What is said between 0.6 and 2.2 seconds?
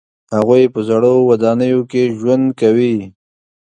په زړو ودانیو کې